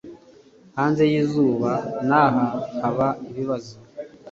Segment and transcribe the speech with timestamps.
[0.77, 1.71] Hanze y'izuba
[2.07, 2.45] naha
[2.81, 3.73] haba ibibazo